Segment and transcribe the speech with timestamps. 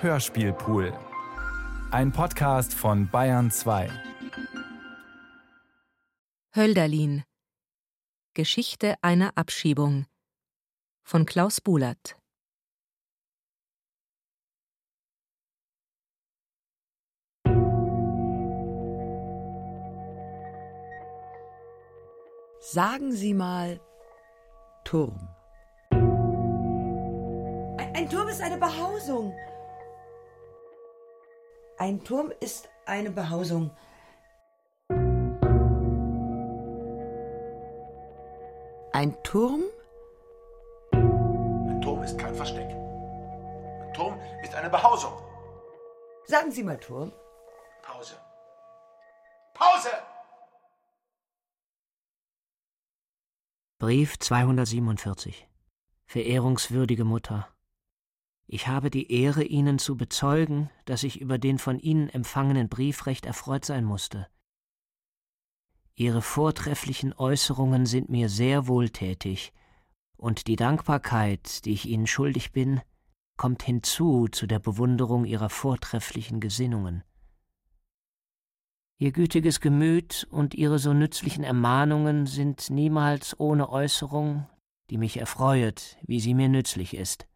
[0.00, 0.96] Hörspielpool.
[1.90, 3.90] Ein Podcast von Bayern 2.
[6.54, 7.24] Hölderlin.
[8.32, 10.06] Geschichte einer Abschiebung
[11.02, 12.16] von Klaus Bulat.
[22.60, 23.80] Sagen Sie mal
[24.84, 25.28] Turm.
[25.90, 29.34] Ein, ein Turm ist eine Behausung.
[31.80, 33.70] Ein Turm ist eine Behausung.
[38.92, 39.62] Ein Turm?
[40.90, 42.68] Ein Turm ist kein Versteck.
[42.68, 45.12] Ein Turm ist eine Behausung.
[46.26, 47.12] Sagen Sie mal Turm.
[47.82, 48.16] Pause.
[49.54, 49.90] Pause!
[53.78, 55.46] Brief 247
[56.06, 57.48] Verehrungswürdige Mutter,
[58.50, 63.04] ich habe die Ehre, Ihnen zu bezeugen, dass ich über den von Ihnen empfangenen Brief
[63.04, 64.26] recht erfreut sein musste.
[65.94, 69.52] Ihre vortrefflichen Äußerungen sind mir sehr wohltätig,
[70.16, 72.80] und die Dankbarkeit, die ich Ihnen schuldig bin,
[73.36, 77.04] kommt hinzu zu der Bewunderung Ihrer vortrefflichen Gesinnungen.
[78.96, 84.48] Ihr gütiges Gemüt und Ihre so nützlichen Ermahnungen sind niemals ohne Äußerung,
[84.90, 87.28] die mich erfreuet, wie sie mir nützlich ist.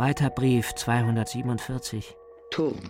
[0.00, 2.16] Weiter Brief 247.
[2.50, 2.80] Turm.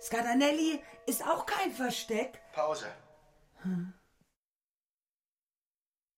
[0.00, 2.40] Scardanelli ist auch kein Versteck.
[2.52, 2.86] Pause.
[3.62, 3.92] Hm.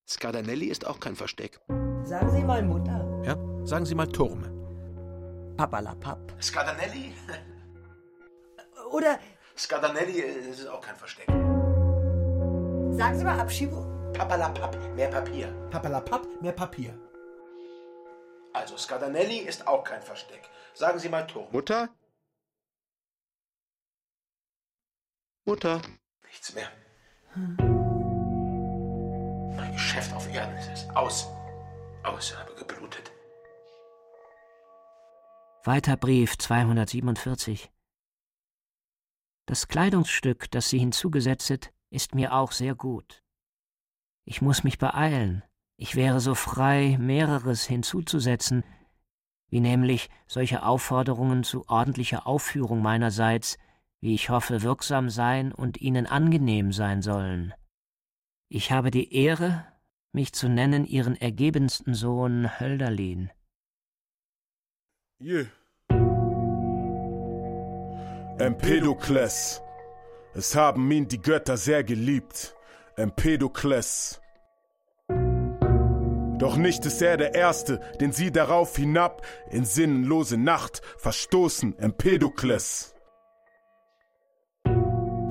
[0.07, 1.59] Scardanelli ist auch kein Versteck.
[2.05, 3.23] Sagen Sie mal Mutter.
[3.25, 4.45] Ja, sagen Sie mal Turm.
[5.57, 6.35] Papalapap.
[6.43, 7.15] Scardanelli?
[8.93, 9.19] Oder
[9.57, 11.29] Scardanelli ist auch kein Versteck.
[11.29, 14.13] sagen Sie mal Abschiebung.
[14.13, 15.49] Papalapap, mehr Papier.
[15.71, 17.08] Papalapap, mehr Papier.
[18.59, 20.51] Also Scardanelli ist auch kein Versteck.
[20.75, 21.47] Sagen Sie mal Turm.
[21.53, 21.89] Mutter?
[25.45, 25.81] Mutter?
[26.27, 26.69] Nichts mehr.
[29.55, 31.29] Mein Geschäft auf Erden ist aus.
[32.03, 33.13] Aus, habe geblutet.
[35.63, 37.71] Weiter Brief 247.
[39.47, 43.23] Das Kleidungsstück, das Sie hinzugesetzet, ist mir auch sehr gut.
[44.25, 45.45] Ich muss mich beeilen.
[45.81, 48.65] Ich wäre so frei, mehreres hinzuzusetzen,
[49.49, 53.59] wie nämlich solche Aufforderungen zu ordentlicher Aufführung meinerseits,
[54.01, 57.55] wie ich hoffe, wirksam sein und Ihnen angenehm sein sollen.
[58.49, 59.67] Ich habe die Ehre,
[60.13, 63.31] mich zu nennen Ihren ergebensten Sohn Hölderlin.
[65.21, 65.47] Je.
[68.39, 69.63] Empedokles.
[70.35, 72.57] Es haben ihn die Götter sehr geliebt.
[72.97, 74.21] Empedokles.
[76.39, 82.95] Doch nicht ist er der Erste, den sie darauf hinab in sinnlose Nacht verstoßen, Empedokles.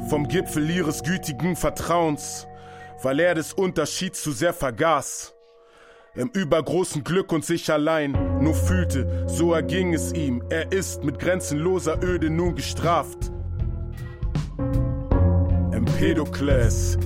[0.10, 2.46] Vom Gipfel ihres gütigen Vertrauens,
[3.04, 5.34] weil er des Unterschieds zu sehr vergaß.
[6.16, 10.44] Im übergroßen Glück und sich allein nur fühlte, so erging es ihm.
[10.50, 13.32] Er ist mit grenzenloser Öde nun gestraft.
[15.72, 16.98] Empedokles,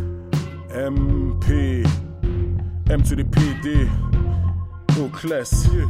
[0.69, 1.83] MP.
[2.91, 3.89] M to the PD.
[4.99, 5.65] Oh, class.
[5.71, 5.85] Yeah.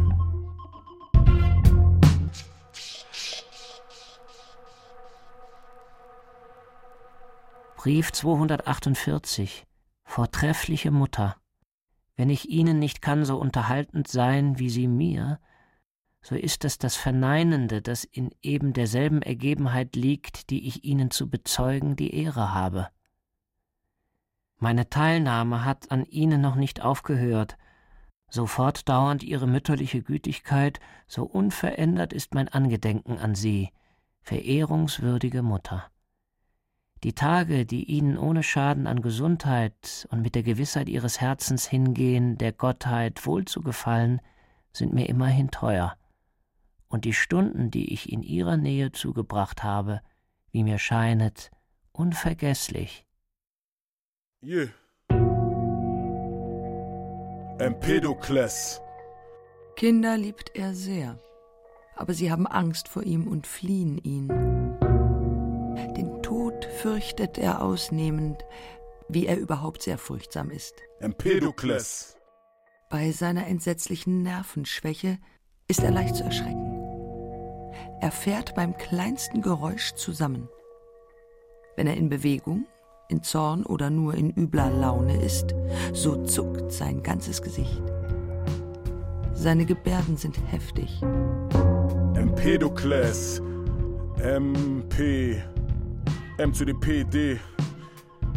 [7.76, 9.66] Brief 248.
[10.04, 11.38] Vortreffliche Mutter.
[12.18, 15.40] Wenn ich Ihnen nicht kann so unterhaltend sein wie Sie mir,
[16.22, 21.32] so ist es das Verneinende, das in eben derselben Ergebenheit liegt, die ich Ihnen zu
[21.32, 22.90] bezeugen die Ehre habe.
[24.64, 27.58] Meine Teilnahme hat an Ihnen noch nicht aufgehört,
[28.30, 33.72] so fortdauernd Ihre mütterliche Gütigkeit, so unverändert ist mein Angedenken an Sie,
[34.22, 35.90] verehrungswürdige Mutter.
[37.04, 42.38] Die Tage, die Ihnen ohne Schaden an Gesundheit und mit der Gewissheit Ihres Herzens hingehen,
[42.38, 44.22] der Gottheit wohl zu gefallen,
[44.72, 45.98] sind mir immerhin teuer,
[46.88, 50.02] und die Stunden, die ich in Ihrer Nähe zugebracht habe,
[50.52, 51.50] wie mir scheinet,
[51.94, 53.08] unvergesslich.
[54.44, 54.70] Je.
[57.60, 58.82] Empedokles.
[59.76, 61.20] Kinder liebt er sehr,
[61.96, 64.30] aber sie haben Angst vor ihm und fliehen ihn.
[65.96, 68.44] Den Tod fürchtet er ausnehmend,
[69.08, 70.74] wie er überhaupt sehr furchtsam ist.
[71.02, 72.18] Empedokles.
[72.90, 75.20] Bei seiner entsetzlichen Nervenschwäche
[75.68, 76.82] ist er leicht zu erschrecken.
[78.02, 80.50] Er fährt beim kleinsten Geräusch zusammen.
[81.76, 82.66] Wenn er in Bewegung,
[83.12, 85.54] in Zorn oder nur in übler Laune ist,
[85.94, 87.82] so zuckt sein ganzes Gesicht.
[89.34, 91.02] Seine Gebärden sind heftig.
[92.16, 93.42] Empedokles.
[94.24, 95.42] MP.
[96.38, 97.40] M zu dem PD.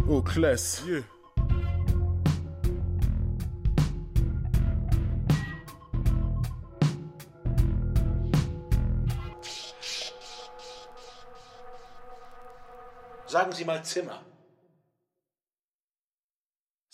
[0.09, 0.83] Oh, Class.
[0.87, 1.03] Yeah.
[13.27, 14.21] Sagen Sie mal Zimmer.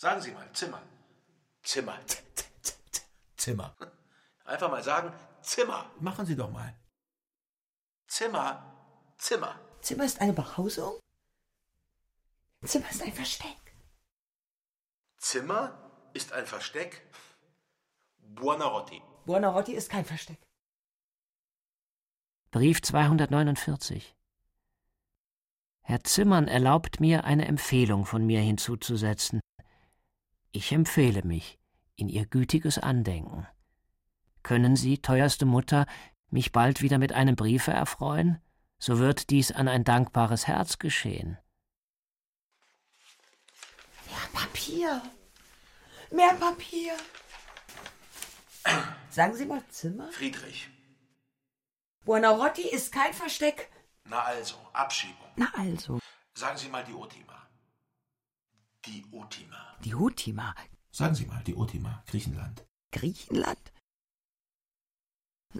[0.01, 0.81] Sagen Sie mal Zimmer.
[1.61, 1.99] Zimmer.
[3.37, 3.75] Zimmer.
[4.45, 5.13] Einfach mal sagen
[5.43, 5.91] Zimmer.
[5.99, 6.75] Machen Sie doch mal.
[8.07, 8.49] Zimmer.
[9.19, 9.59] Zimmer.
[9.81, 10.99] Zimmer ist eine Behausung?
[12.65, 13.75] Zimmer ist ein Versteck.
[15.17, 15.61] Zimmer
[16.15, 17.07] ist ein Versteck.
[18.17, 19.03] Buonarroti.
[19.27, 20.39] Buonarroti ist kein Versteck.
[22.49, 24.15] Brief 249
[25.83, 29.41] Herr Zimmern erlaubt mir, eine Empfehlung von mir hinzuzusetzen.
[30.51, 31.59] Ich empfehle mich
[31.95, 33.47] in Ihr gütiges Andenken.
[34.43, 35.85] Können Sie, teuerste Mutter,
[36.29, 38.41] mich bald wieder mit einem Briefe erfreuen?
[38.79, 41.37] So wird dies an ein dankbares Herz geschehen.
[44.07, 45.01] Mehr Papier.
[46.11, 46.93] Mehr Papier.
[49.09, 50.11] Sagen Sie mal Zimmer?
[50.11, 50.69] Friedrich.
[52.03, 53.71] Buonarroti ist kein Versteck.
[54.05, 55.29] Na also, Abschiebung.
[55.35, 55.99] Na also,
[56.33, 57.40] Sagen Sie mal die Otima.
[58.85, 59.77] Die Otima.
[59.83, 60.55] die Hotima,
[60.91, 62.65] Sagen Sie mal, die Otima, Griechenland.
[62.91, 63.71] Griechenland?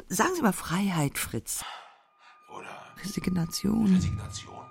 [0.08, 1.64] Sagen Sie mal Freiheit, Fritz.
[2.50, 3.94] Oder Resignation.
[3.94, 4.66] Resignation.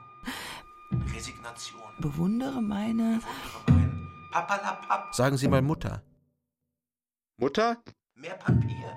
[1.14, 1.80] Resignation.
[2.00, 3.20] Bewundere meine.
[3.68, 5.14] Mein Papalapap.
[5.14, 6.02] Sagen Sie mal Mutter.
[7.36, 7.82] Mutter?
[8.14, 8.96] Mehr Papier.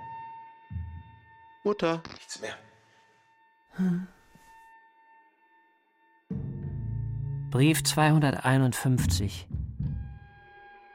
[1.64, 2.02] Mutter.
[2.14, 2.58] Nichts mehr.
[7.54, 9.48] Brief 251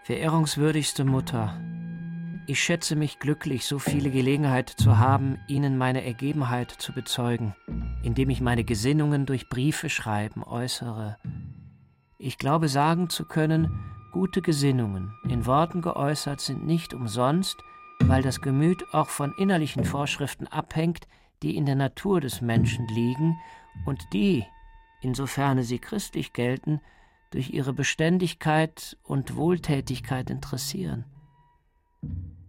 [0.03, 1.57] Verehrungswürdigste Mutter,
[2.49, 7.55] ich schätze mich glücklich, so viele Gelegenheit zu haben, Ihnen meine Ergebenheit zu bezeugen,
[8.03, 11.17] indem ich meine Gesinnungen durch Briefe schreiben äußere.
[12.19, 13.79] Ich glaube sagen zu können,
[14.11, 17.57] gute Gesinnungen, in Worten geäußert, sind nicht umsonst,
[18.01, 21.07] weil das Gemüt auch von innerlichen Vorschriften abhängt,
[21.45, 23.39] die in der Natur des Menschen liegen
[23.87, 24.45] und die,
[25.01, 26.81] insofern sie christlich gelten,
[27.31, 31.05] durch ihre Beständigkeit und Wohltätigkeit interessieren.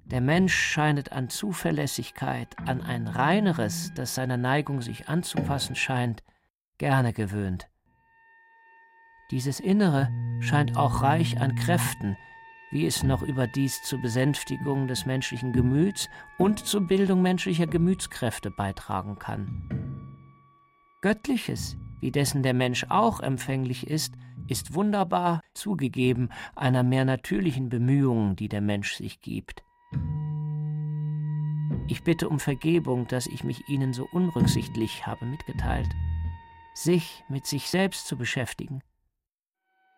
[0.05, 6.23] Der Mensch scheinet an Zuverlässigkeit, an ein reineres, das seiner Neigung sich anzupassen scheint,
[6.77, 7.67] gerne gewöhnt.
[9.31, 10.09] Dieses Innere
[10.39, 12.17] scheint auch reich an Kräften,
[12.71, 19.19] wie es noch überdies zur Besänftigung des menschlichen Gemüts und zur Bildung menschlicher Gemütskräfte beitragen
[19.19, 20.07] kann.
[21.01, 24.15] Göttliches, wie dessen der Mensch auch empfänglich ist,
[24.47, 29.63] ist wunderbar zugegeben einer mehr natürlichen Bemühung, die der Mensch sich gibt.
[31.87, 35.89] Ich bitte um Vergebung, dass ich mich Ihnen so unrücksichtlich habe mitgeteilt.
[36.75, 38.81] Sich mit sich selbst zu beschäftigen,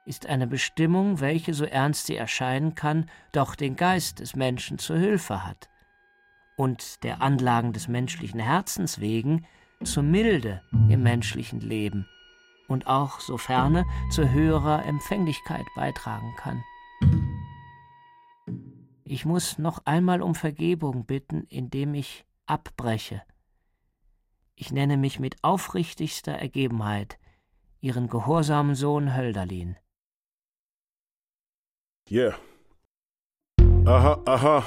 [0.05, 4.97] ist eine Bestimmung, welche, so ernst sie erscheinen kann, doch den Geist des Menschen zur
[4.97, 5.69] Hilfe hat
[6.57, 9.45] und der Anlagen des menschlichen Herzens wegen
[9.83, 12.07] zur Milde im menschlichen Leben
[12.67, 16.63] und auch soferne zu höherer Empfänglichkeit beitragen kann.
[19.03, 23.21] Ich muss noch einmal um Vergebung bitten, indem ich abbreche.
[24.55, 27.17] Ich nenne mich mit aufrichtigster Ergebenheit
[27.81, 29.75] Ihren gehorsamen Sohn Hölderlin.
[32.09, 32.35] Yeah.
[33.85, 34.63] Aha, aha.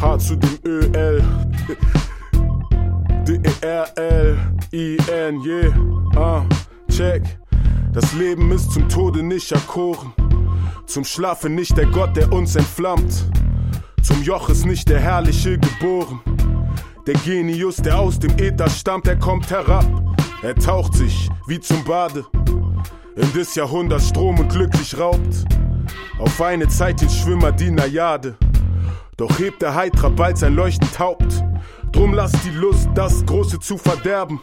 [0.00, 1.24] H zu dem ÖL.
[3.26, 4.40] D-E-R-L-I-N,
[5.44, 5.74] yeah.
[6.14, 6.44] Ah,
[6.88, 7.22] check.
[7.92, 10.12] Das Leben ist zum Tode nicht erkoren.
[10.86, 13.28] Zum Schlafen nicht der Gott, der uns entflammt.
[14.00, 16.20] Zum Joch ist nicht der Herrliche geboren.
[17.08, 19.86] Der Genius, der aus dem Äther stammt, er kommt herab.
[20.42, 22.24] Er taucht sich wie zum Bade
[23.16, 25.44] in des Jahrhunderts Strom und glücklich raubt.
[26.20, 28.36] Auf eine Zeit den Schwimmer die Najade.
[29.16, 31.42] Doch hebt der Heitra bald sein leuchtend Haupt.
[31.96, 34.42] Drum lasst die Lust, das Große zu verderben.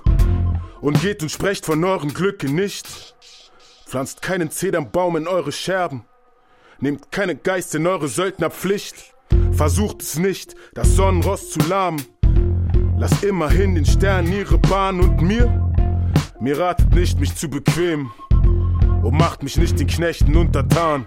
[0.81, 3.15] Und geht und sprecht von euren Glücke nicht.
[3.85, 6.03] Pflanzt keinen Zedernbaum in eure Scherben.
[6.79, 9.13] Nehmt keine Geist in eure Söldnerpflicht.
[9.51, 12.03] Versucht es nicht, das Sonnenrost zu lahmen.
[12.97, 15.71] Lasst immerhin den Sternen ihre Bahn und mir,
[16.39, 18.11] mir ratet nicht, mich zu bequemen.
[18.31, 21.05] Und macht mich nicht den Knechten untertan.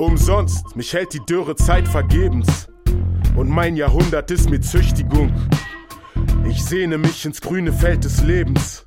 [0.00, 2.66] Umsonst, mich hält die dürre Zeit vergebens.
[3.34, 5.32] Und mein Jahrhundert ist mir Züchtigung.
[6.48, 8.86] Ich sehne mich ins grüne Feld des Lebens.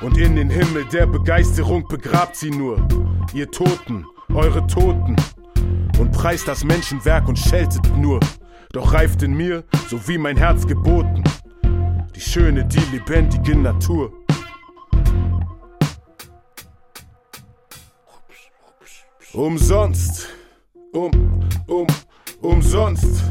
[0.00, 2.86] Und in den Himmel der Begeisterung begrabt sie nur.
[3.32, 4.04] Ihr Toten,
[4.34, 5.16] eure Toten.
[5.98, 8.20] und preist das Menschenwerk und scheltet nur.
[8.72, 11.24] Doch reift in mir, so wie mein Herz geboten,
[12.14, 14.12] die schöne, die lebendige Natur.
[19.32, 20.28] Umsonst,
[20.92, 21.10] um,
[21.66, 21.86] um,
[22.40, 23.24] umsonst,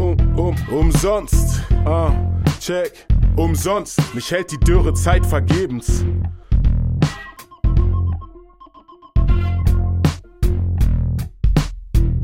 [0.00, 2.12] um, um, umsonst, ah,
[2.58, 6.04] check, umsonst, mich hält die dürre Zeit vergebens.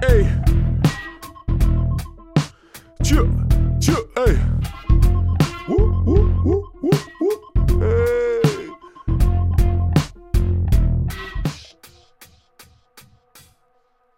[0.00, 0.26] Ey,
[3.02, 3.28] tschö,
[3.78, 3.94] tschö,
[4.26, 4.38] ey.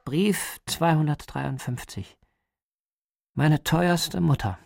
[0.04, 2.18] Brief 253
[3.38, 4.58] Meine teuerste Mutter.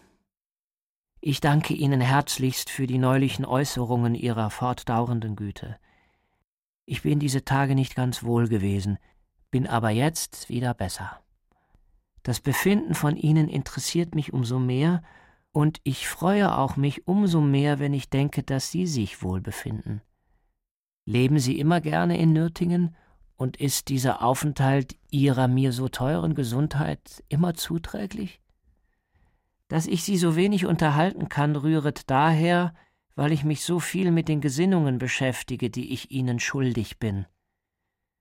[1.21, 5.77] Ich danke Ihnen herzlichst für die neulichen Äußerungen Ihrer fortdauernden Güte.
[6.87, 8.97] Ich bin diese Tage nicht ganz wohl gewesen,
[9.51, 11.21] bin aber jetzt wieder besser.
[12.23, 15.03] Das Befinden von Ihnen interessiert mich umso mehr,
[15.51, 20.01] und ich freue auch mich umso mehr, wenn ich denke, dass Sie sich wohl befinden.
[21.05, 22.97] Leben Sie immer gerne in Nürtingen,
[23.37, 28.42] und ist dieser Aufenthalt Ihrer mir so teuren Gesundheit immer zuträglich?
[29.73, 32.75] Dass ich Sie so wenig unterhalten kann, rühret daher,
[33.15, 37.25] weil ich mich so viel mit den Gesinnungen beschäftige, die ich Ihnen schuldig bin.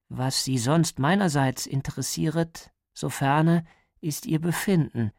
[0.07, 3.65] Was Sie sonst meinerseits interessieret, soferne,
[3.99, 5.11] ist Ihr Befinden,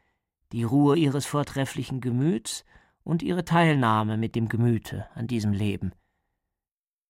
[0.52, 2.64] die Ruhe Ihres vortrefflichen Gemüts
[3.04, 5.92] und Ihre Teilnahme mit dem Gemüte an diesem Leben.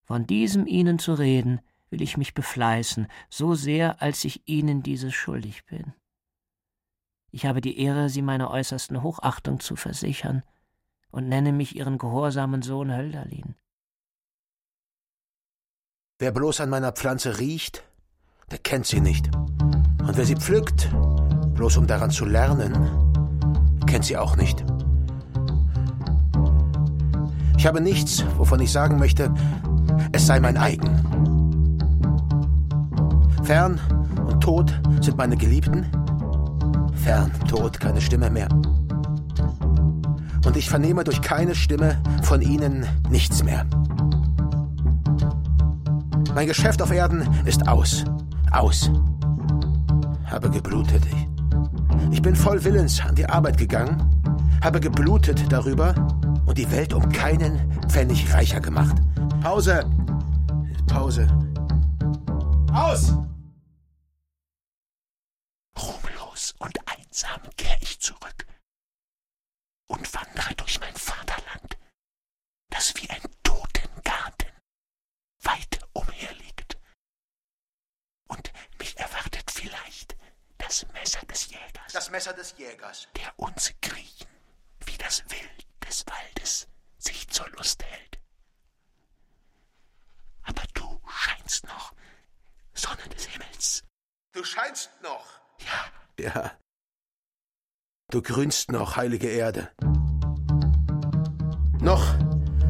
[0.03, 1.61] Von diesem Ihnen zu reden,
[1.91, 5.95] will ich mich befleißen, so sehr, als ich Ihnen dieses schuldig bin.
[7.35, 10.43] Ich habe die Ehre, Sie meiner äußersten Hochachtung zu versichern
[11.11, 13.55] und nenne mich Ihren gehorsamen Sohn Hölderlin.
[16.19, 17.85] Wer bloß an meiner Pflanze riecht,
[18.51, 19.35] der kennt sie nicht.
[19.35, 20.91] Und wer sie pflückt,
[21.55, 22.75] bloß um daran zu lernen,
[23.87, 24.63] kennt sie auch nicht.
[27.57, 29.33] Ich habe nichts, wovon ich sagen möchte,
[30.13, 30.99] es sei mein eigen.
[33.43, 33.81] Fern
[34.27, 36.02] und tot sind meine Geliebten.
[36.95, 38.49] Fern, tot, keine Stimme mehr.
[40.45, 43.65] Und ich vernehme durch keine Stimme von ihnen nichts mehr.
[46.35, 48.05] Mein Geschäft auf Erden ist aus.
[48.51, 48.91] Aus.
[50.25, 51.03] Habe geblutet.
[51.07, 51.27] Ich,
[52.11, 54.03] ich bin voll Willens an die Arbeit gegangen,
[54.63, 55.95] habe geblutet darüber
[56.47, 58.97] und die Welt um keinen Pfennig reicher gemacht.
[59.43, 59.85] Pause!
[60.87, 61.27] Pause.
[62.73, 63.15] Aus!
[66.63, 68.47] Und einsam kehr ich zurück
[69.89, 71.77] und wandere durch mein Vaterland,
[72.71, 74.53] das wie ein Totengarten
[75.41, 76.79] weit umherliegt.
[78.29, 80.17] Und mich erwartet vielleicht
[80.59, 83.09] das Messer des Jägers, Das Messer des Jägers.
[83.17, 84.29] der uns kriechen,
[84.87, 88.21] wie das Wild des Waldes sich zur Lust hält.
[90.45, 91.93] Aber du scheinst noch,
[92.73, 93.85] Sonne des Himmels.
[94.33, 95.41] Du scheinst noch.
[95.61, 96.53] Ja, Ja.
[98.11, 99.69] Du grünst noch, heilige Erde.
[101.81, 102.15] Noch,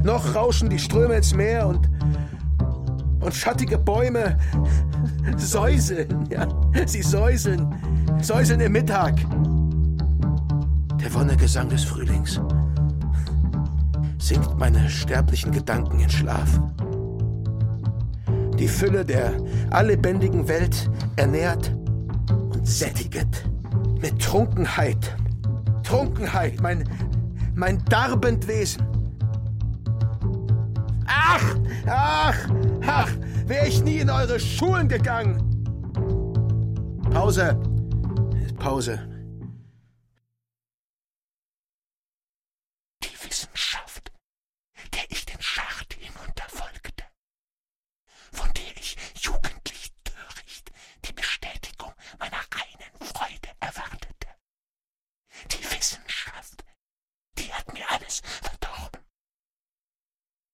[0.04, 1.90] noch rauschen die Ströme ins Meer und,
[3.20, 4.38] und schattige Bäume
[5.36, 6.46] säuseln, ja.
[6.86, 7.74] Sie säuseln,
[8.22, 9.16] säuseln im Mittag.
[11.00, 12.40] Der Wonnegesang des Frühlings
[14.18, 16.60] singt meine sterblichen Gedanken in Schlaf.
[18.58, 19.32] Die Fülle der
[19.70, 21.72] allebendigen Welt ernährt
[22.62, 23.44] sättiget
[24.00, 25.16] mit Trunkenheit.
[25.82, 26.88] Trunkenheit, mein,
[27.54, 28.82] mein darbend Wesen.
[31.06, 32.48] Ach, ach,
[32.86, 33.10] ach,
[33.46, 35.42] wäre ich nie in eure Schulen gegangen.
[37.10, 37.60] Pause.
[38.58, 39.12] Pause.
[43.02, 44.12] die Wissenschaft,
[44.94, 47.04] der ich den Schacht hinunterfolgte,
[48.32, 50.70] von der ich jugendlich töricht
[51.04, 54.28] die Bestätigung meiner reinen Freude erwartete.
[55.50, 56.64] Die Wissenschaft,
[57.38, 59.02] die hat mir alles verdorben.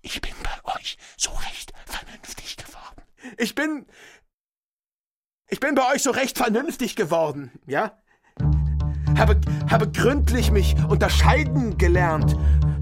[0.01, 3.03] Ich bin bei euch so recht vernünftig geworden.
[3.39, 3.87] Ich bin.
[5.51, 7.93] Ich bin bei euch so recht vernünftig geworden, ja?
[9.17, 9.41] Habe,
[9.71, 12.37] habe gründlich mich unterscheiden gelernt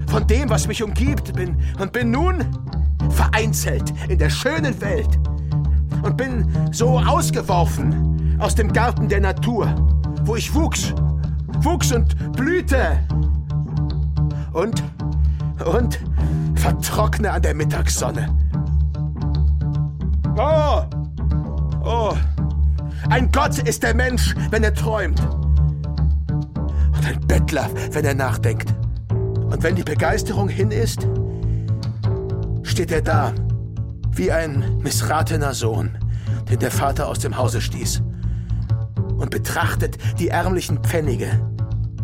[0.09, 2.43] von dem, was mich umgibt, bin und bin nun
[3.11, 5.17] vereinzelt in der schönen Welt
[6.03, 9.73] und bin so ausgeworfen aus dem Garten der Natur,
[10.23, 10.93] wo ich wuchs,
[11.61, 12.99] wuchs und blühte
[14.51, 14.83] und
[15.65, 15.99] und
[16.55, 18.46] vertrockne an der Mittagssonne.
[23.09, 25.21] Ein Gott ist der Mensch, wenn er träumt.
[25.21, 28.73] Und ein Bettler, wenn er nachdenkt.
[29.09, 31.07] Und wenn die Begeisterung hin ist,
[32.63, 33.33] steht er da,
[34.11, 35.97] wie ein missratener Sohn,
[36.49, 38.03] den der Vater aus dem Hause stieß,
[39.17, 41.29] und betrachtet die ärmlichen Pfennige,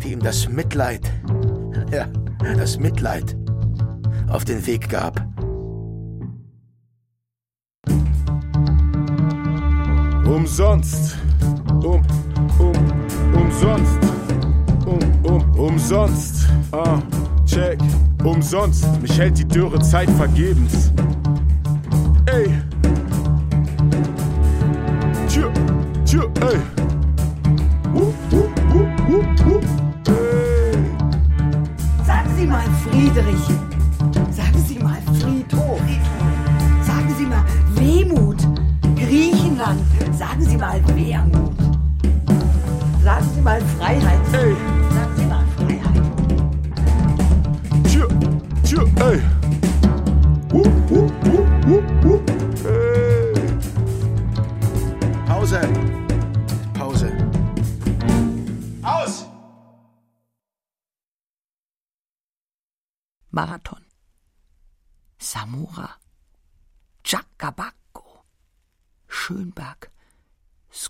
[0.02, 1.12] die ihm das Mitleid,
[1.92, 2.06] ja,
[2.56, 3.36] das Mitleid
[4.28, 5.33] auf den Weg gab.
[10.26, 11.16] Umsonst.
[11.68, 12.02] Um,
[12.58, 12.72] um,
[13.34, 13.98] umsonst.
[14.86, 16.48] Um, um, umsonst.
[16.72, 17.02] Ah,
[17.44, 17.78] check.
[18.24, 18.86] Umsonst.
[19.02, 20.92] Mich hält die dürre Zeit vergebens.
[22.26, 22.50] Ey.
[25.28, 25.52] Tür,
[26.06, 26.58] Tür, ey.
[27.94, 29.60] Uh, uh, uh, uh, uh.
[30.08, 30.72] Ey.
[32.06, 33.73] Sagen Sie mal Friedrich.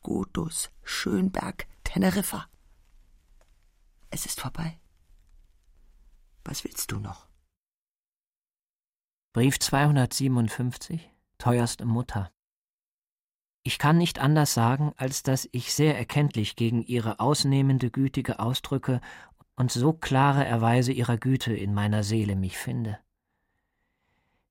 [0.04, 0.70] Skotus.
[0.82, 1.66] Schönberg.
[1.82, 2.46] Teneriffa.
[4.10, 4.78] Es ist vorbei.
[6.44, 7.26] Was willst du noch?
[9.32, 12.30] Brief 257, teuerste Mutter.
[13.62, 19.00] Ich kann nicht anders sagen, als dass ich sehr erkenntlich gegen ihre ausnehmende gütige Ausdrücke
[19.56, 22.98] und so klare Erweise ihrer Güte in meiner Seele mich finde.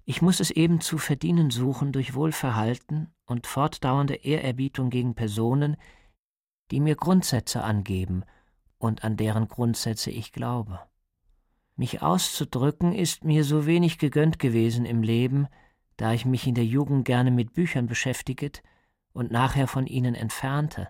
[0.05, 5.77] Ich muss es eben zu verdienen suchen durch Wohlverhalten und fortdauernde Ehrerbietung gegen Personen,
[6.71, 8.23] die mir Grundsätze angeben
[8.77, 10.79] und an deren Grundsätze ich glaube.
[11.75, 15.47] Mich auszudrücken ist mir so wenig gegönnt gewesen im Leben,
[15.97, 18.61] da ich mich in der Jugend gerne mit Büchern beschäftiget
[19.13, 20.89] und nachher von ihnen entfernte.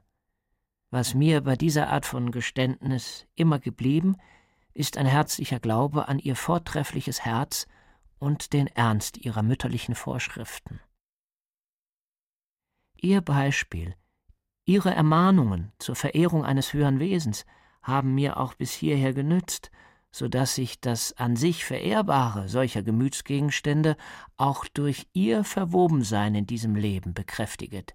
[0.90, 4.18] Was mir bei dieser Art von Geständnis immer geblieben,
[4.74, 7.68] ist ein herzlicher Glaube an ihr vortreffliches Herz
[8.24, 10.80] und den Ernst ihrer mütterlichen Vorschriften.
[12.96, 13.96] Ihr Beispiel,
[14.64, 17.46] ihre Ermahnungen zur Verehrung eines höheren Wesens
[17.82, 19.72] haben mir auch bis hierher genützt,
[20.10, 23.98] so dass sich das an sich Verehrbare solcher Gemütsgegenstände
[24.38, 27.94] auch durch ihr Verwobensein in diesem Leben bekräftiget.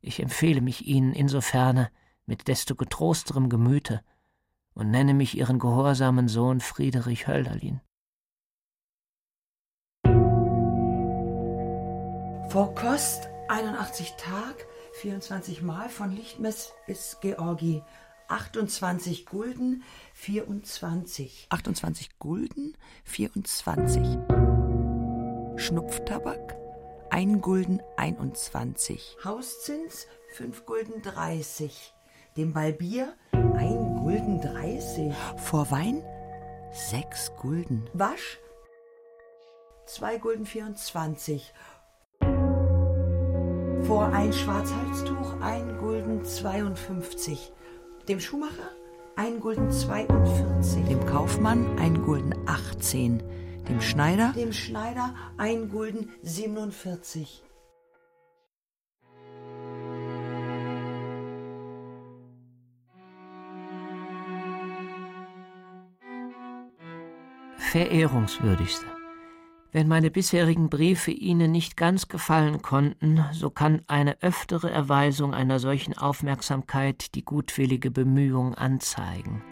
[0.00, 1.90] Ich empfehle mich Ihnen insoferne
[2.24, 4.02] mit desto getrosterem Gemüte
[4.72, 7.82] und nenne mich Ihren gehorsamen Sohn Friedrich Hölderlin.
[12.50, 17.80] Vor Kost 81 Tag, 24 Mal von Lichtmess bis Georgi.
[18.26, 19.84] 28 Gulden,
[20.14, 21.46] 24.
[21.48, 24.02] 28 Gulden, 24.
[25.58, 26.56] Schnupftabak,
[27.10, 29.16] 1 Gulden 21.
[29.22, 31.94] Hauszins 5 Gulden 30.
[32.36, 35.14] Dem Balbier 1 Gulden 30.
[35.36, 36.02] Vor Wein
[36.72, 37.88] 6 Gulden.
[37.92, 38.40] Wasch
[39.90, 41.52] 2 Gulden 24.
[43.90, 47.50] Vor ein Schwarzhalstuch 1 Gulden 52.
[48.06, 48.70] Dem Schuhmacher
[49.16, 50.84] 1 Gulden 42.
[50.84, 53.20] Dem Kaufmann 1 Gulden 18.
[53.68, 57.42] Dem Schneider Dem Schneider 1 Gulden 47.
[67.56, 68.99] Verehrungswürdigste.
[69.72, 75.60] Wenn meine bisherigen Briefe Ihnen nicht ganz gefallen konnten, so kann eine öftere Erweisung einer
[75.60, 79.44] solchen Aufmerksamkeit die gutwillige Bemühung anzeigen.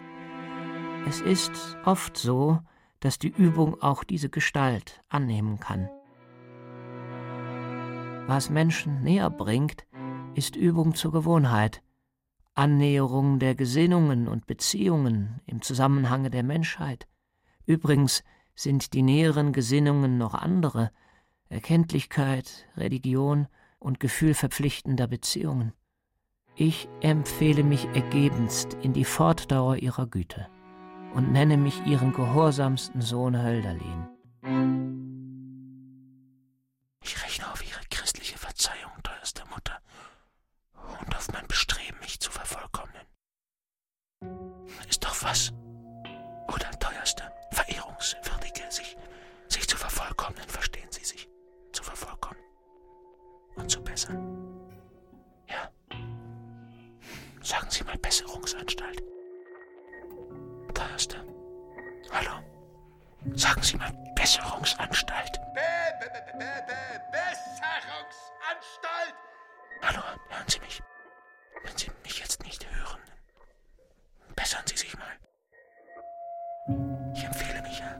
[1.07, 2.59] Es ist oft so,
[2.99, 5.89] dass die Übung auch diese Gestalt annehmen kann.
[8.27, 9.85] Was Menschen näher bringt,
[10.35, 11.81] ist Übung zur Gewohnheit,
[12.55, 17.07] Annäherung der Gesinnungen und Beziehungen im Zusammenhange der Menschheit.
[17.65, 18.23] Übrigens
[18.59, 20.91] sind die näheren Gesinnungen noch andere,
[21.47, 23.47] Erkenntlichkeit, Religion
[23.79, 25.71] und Gefühl verpflichtender Beziehungen.
[26.55, 30.47] Ich empfehle mich ergebenst in die Fortdauer ihrer Güte
[31.13, 34.09] und nenne mich ihren gehorsamsten Sohn Hölderlin.
[37.01, 39.79] Ich rechne auf Ihre christliche Verzeihung, teuerste Mutter,
[41.01, 43.07] und auf mein Bestreben, mich zu vervollkommnen.
[44.89, 45.53] Ist doch was,
[53.89, 54.39] vervollkommnen, verstehen Sie sich, zu vervollkommnen und zu bessern.
[57.79, 59.03] Sie mal Besserungsanstalt.
[60.73, 61.25] Da ist er.
[62.11, 62.31] Hallo.
[63.35, 65.39] Sagen Sie mal Besserungsanstalt.
[65.53, 65.61] Be
[65.99, 69.15] be be be be Besserungsanstalt!
[69.81, 70.81] Hallo, hören Sie mich?
[71.63, 73.01] Wenn Sie mich jetzt nicht hören,
[74.35, 75.17] bessern Sie sich mal.
[77.13, 77.97] Ich empfehle mich ja.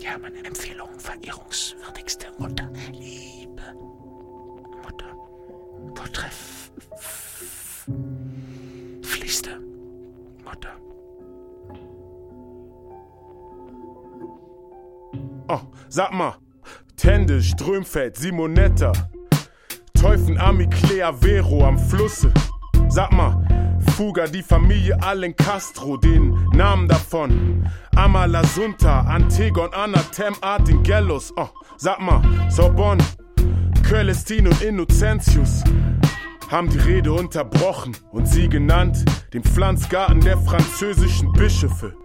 [0.00, 3.72] Ja, meine Empfehlung, verehrungswürdigste Mutter, liebe
[4.82, 5.14] Mutter,
[5.94, 6.70] vortreff,
[9.02, 9.50] fließte
[10.44, 10.70] Mutter.
[15.48, 16.34] Oh, sag mal.
[16.96, 18.92] Tende, Strömfeld, Simonetta.
[19.94, 22.32] Teufen, Ami, Clea, Vero am Flusse.
[22.88, 27.68] Sag mal, Fuga, die Familie Allen Castro, den Namen davon.
[27.96, 31.32] Amala Sunta, Antegon, Anatem, Artingellos.
[31.36, 33.02] Oh, sag mal, Sorbonne,
[33.90, 35.64] Cölestin und Innocentius
[36.48, 41.96] haben die Rede unterbrochen und sie genannt den Pflanzgarten der französischen Bischöfe.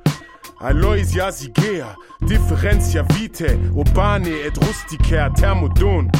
[0.58, 6.12] Aloysia Sigea, Differentia Vitae, Urbane et Rusticae, Thermodon.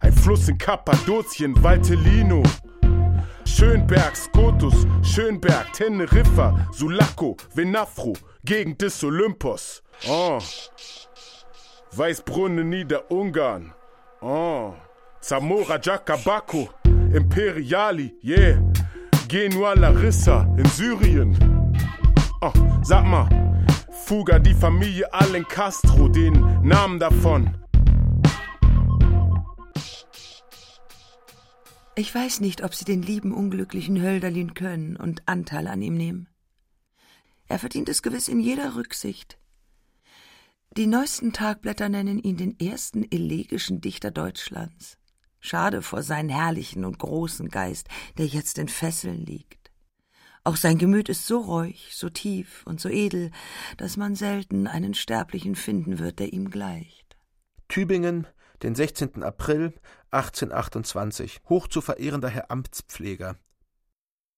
[0.00, 2.42] Ein Fluss in Kappadokien, Valtellino.
[3.44, 8.14] Schönberg, Skotus, Schönberg, Teneriffa, Sulaco, Venafro,
[8.46, 9.82] Gegend des Olympos.
[10.08, 10.38] Oh.
[11.90, 13.74] Weißbrunne, Niederungarn.
[14.22, 14.72] Oh.
[15.22, 16.68] Zamora, Jacabacco,
[17.14, 18.60] Imperiali, yeah.
[19.28, 21.38] Genua, Larissa in Syrien.
[22.40, 23.28] Oh, sag mal,
[24.04, 27.56] Fuga, die Familie Allen Castro, den Namen davon.
[31.94, 36.28] Ich weiß nicht, ob Sie den lieben, unglücklichen Hölderlin können und Anteil an ihm nehmen.
[37.46, 39.38] Er verdient es gewiss in jeder Rücksicht.
[40.76, 44.98] Die neuesten Tagblätter nennen ihn den ersten elegischen Dichter Deutschlands.
[45.44, 49.72] Schade vor seinen herrlichen und großen Geist, der jetzt in Fesseln liegt.
[50.44, 53.32] Auch sein Gemüt ist so reuig, so tief und so edel,
[53.76, 57.16] dass man selten einen Sterblichen finden wird, der ihm gleicht.
[57.68, 58.26] Tübingen,
[58.62, 59.24] den 16.
[59.24, 59.74] April
[60.12, 61.40] 1828.
[61.48, 63.36] Hoch zu verehrender Herr Amtspfleger.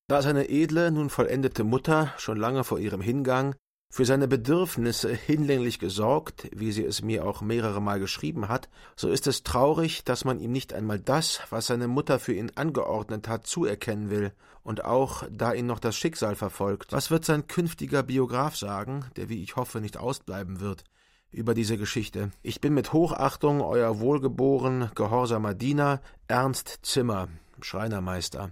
[0.07, 3.55] Da seine edle, nun vollendete Mutter schon lange vor ihrem Hingang
[3.95, 9.09] für seine Bedürfnisse hinlänglich gesorgt, wie sie es mir auch mehrere Mal geschrieben hat, so
[9.09, 13.29] ist es traurig, dass man ihm nicht einmal das, was seine Mutter für ihn angeordnet
[13.29, 14.33] hat, zuerkennen will,
[14.65, 16.91] und auch, da ihn noch das Schicksal verfolgt.
[16.91, 20.83] Was wird sein künftiger Biograf sagen, der, wie ich hoffe, nicht ausbleiben wird,
[21.31, 22.33] über diese Geschichte?
[22.43, 27.29] Ich bin mit Hochachtung euer wohlgeboren, gehorsamer Diener, Ernst Zimmer,
[27.61, 28.51] Schreinermeister.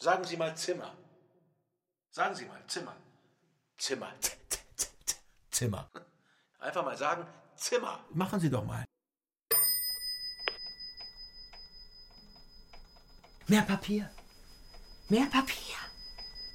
[0.00, 0.92] Sagen Sie mal Zimmer.
[2.10, 2.96] Sagen Sie mal Zimmer.
[3.76, 4.12] Zimmer.
[5.50, 5.88] Zimmer.
[6.58, 8.00] Einfach mal sagen Zimmer.
[8.10, 8.84] Machen Sie doch mal.
[13.46, 14.10] Mehr Papier.
[15.08, 15.76] Mehr Papier.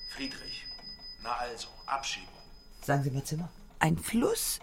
[0.09, 0.65] Friedrich.
[1.21, 2.29] Na also, Abschiebung.
[2.81, 3.49] Sagen Sie mal Zimmer.
[3.79, 4.59] Ein Fluss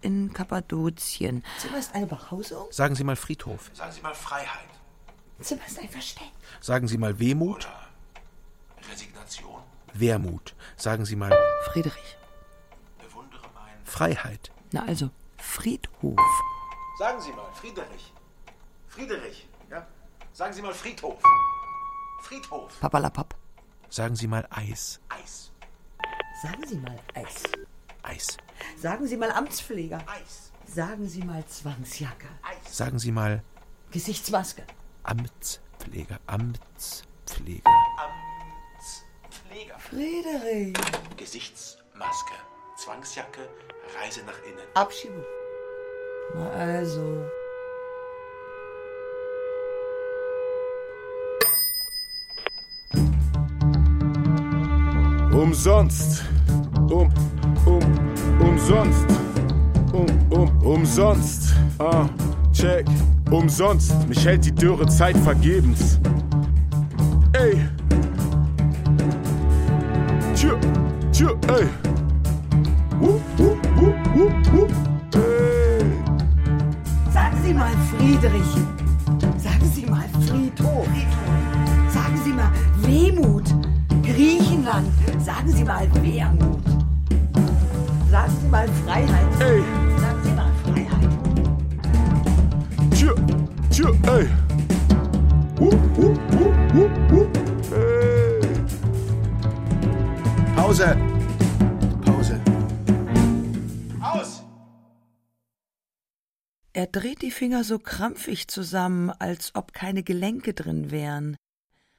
[0.00, 1.42] in Kappadokien.
[1.58, 2.70] Zimmer ist eine Behausung.
[2.70, 3.70] Sagen Sie mal Friedhof.
[3.74, 4.68] Sagen Sie mal Freiheit.
[5.40, 6.30] Zimmer ist ein Versteck.
[6.60, 7.66] Sagen Sie mal Wehmut.
[7.66, 7.91] Oder.
[9.94, 10.54] Wermut.
[10.76, 11.32] Sagen Sie mal
[11.64, 12.18] Friedrich.
[12.98, 14.50] Bewundere mein Freiheit.
[14.72, 16.18] Na also, Friedhof.
[16.98, 18.12] Sagen Sie mal Friedrich.
[18.88, 19.48] Friedrich.
[19.70, 19.86] Ja?
[20.32, 21.22] Sagen Sie mal Friedhof.
[22.22, 22.78] Friedhof.
[22.80, 23.34] Papalapap.
[23.88, 25.00] Sagen Sie mal Eis.
[25.08, 25.50] Eis.
[26.42, 27.42] Sagen Sie mal Eis.
[28.02, 28.36] Eis.
[28.78, 29.98] Sagen Sie mal Amtspfleger.
[30.06, 30.52] Eis.
[30.66, 32.28] Sagen Sie mal Zwangsjacke.
[32.68, 33.42] Sagen Sie mal
[33.90, 34.64] Gesichtsmaske.
[35.02, 35.62] Amtspfleger.
[35.82, 36.18] Amtspfleger.
[36.26, 38.21] Amtspfleger.
[39.92, 40.72] Friedrich.
[41.18, 42.32] Gesichtsmaske.
[42.78, 43.42] Zwangsjacke.
[44.00, 44.64] Reise nach innen.
[44.72, 45.22] Abschiebung.
[46.34, 47.26] Na also.
[55.36, 56.24] Umsonst.
[56.90, 57.12] Um,
[57.66, 57.82] um,
[58.40, 59.06] umsonst.
[59.92, 61.54] Um, um, umsonst.
[61.78, 62.08] Ah,
[62.54, 62.86] check.
[63.30, 64.08] Umsonst.
[64.08, 65.98] Mich hält die dürre Zeit vergebens.
[71.42, 71.68] Tja, ey.
[73.00, 73.61] Wuh,
[107.52, 111.36] Finger so krampfig zusammen, als ob keine Gelenke drin wären.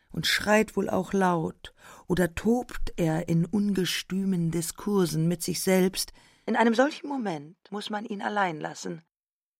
[0.10, 1.76] und schreit wohl auch laut,
[2.08, 6.12] oder tobt er in ungestümen Diskursen mit sich selbst,
[6.48, 9.04] in einem solchen Moment muss man ihn allein lassen,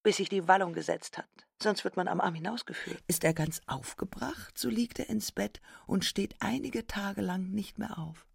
[0.02, 1.30] bis sich die Wallung gesetzt hat,
[1.62, 3.04] sonst wird man am Arm hinausgeführt.
[3.06, 7.78] Ist er ganz aufgebracht, so liegt er ins Bett und steht einige Tage lang nicht
[7.78, 8.26] mehr auf.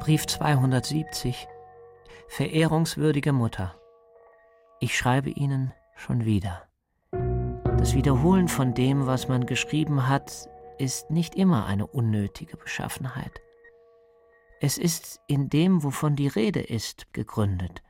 [0.00, 1.46] Brief 270
[2.26, 3.74] Verehrungswürdige Mutter
[4.80, 6.62] Ich schreibe Ihnen schon wieder.
[7.76, 13.42] Das Wiederholen von dem, was man geschrieben hat, ist nicht immer eine unnötige Beschaffenheit.
[14.62, 17.82] Es ist in dem, wovon die Rede ist, gegründet.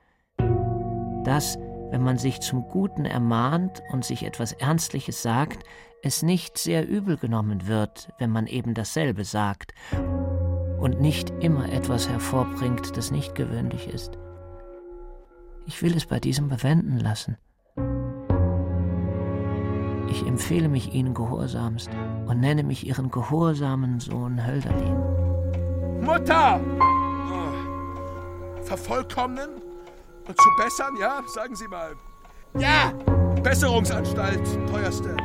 [1.22, 1.58] Dass,
[1.90, 5.62] wenn man sich zum Guten ermahnt und sich etwas Ernstliches sagt,
[6.02, 9.74] es nicht sehr übel genommen wird, wenn man eben dasselbe sagt
[10.80, 14.18] und nicht immer etwas hervorbringt, das nicht gewöhnlich ist.
[15.66, 17.36] Ich will es bei diesem bewenden lassen.
[20.08, 21.90] Ich empfehle mich Ihnen gehorsamst
[22.26, 24.96] und nenne mich Ihren gehorsamen Sohn Hölderlin.
[26.00, 26.60] Mutter!
[27.30, 28.62] Oh.
[28.64, 29.50] Vervollkommnen
[30.26, 31.22] und zu bessern, ja?
[31.28, 31.92] Sagen Sie mal.
[32.58, 32.92] Ja!
[33.42, 35.16] Besserungsanstalt, teuerste.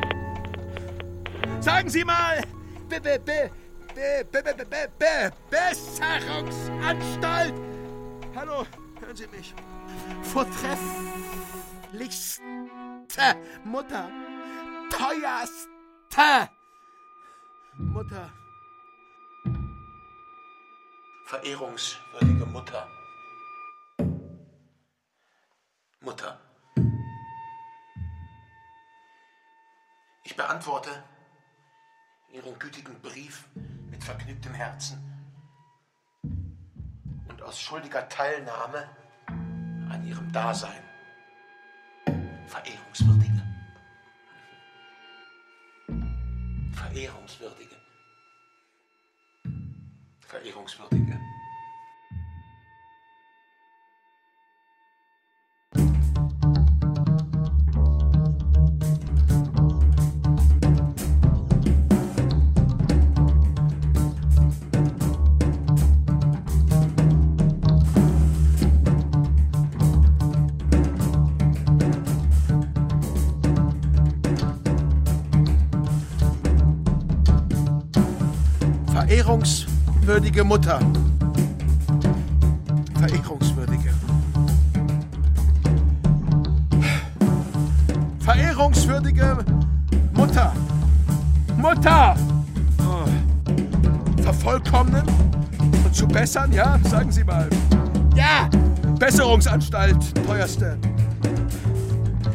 [1.60, 2.44] Sagen Sie mal!
[2.88, 3.20] Be, be,
[3.95, 7.53] Be Be Be Be Be Besserungsanstalt.
[8.36, 8.67] Hallo,
[8.99, 9.55] hören Sie mich?
[10.21, 12.41] Vortrefflichste
[13.63, 14.12] Mutter.
[14.89, 16.49] Teuerste
[17.77, 18.34] Mutter.
[21.27, 22.89] Verehrungswürdige Mutter.
[26.01, 26.38] Mutter.
[30.25, 31.01] Ich beantworte
[32.36, 33.45] Ihren gütigen Brief
[33.89, 35.00] mit vergnügtem Herzen
[37.30, 38.89] und aus schuldiger Teilnahme
[39.28, 40.84] an ihrem Dasein.
[42.48, 43.41] Verehrungswürdige.
[46.74, 47.76] Verehrungswürdige.
[50.19, 51.17] Verehrungswürdige.
[80.06, 80.80] Verehrungswürdige Mutter.
[83.00, 83.89] Verehrungswürdige.
[88.20, 89.38] Verehrungswürdige
[90.13, 90.54] Mutter.
[91.58, 92.15] Mutter!
[92.82, 93.08] Oh.
[94.22, 95.08] Vervollkommnen
[95.84, 96.78] und zu bessern, ja?
[96.84, 97.50] Sagen Sie mal.
[98.15, 98.48] Ja!
[99.00, 100.78] Besserungsanstalt, teuerste.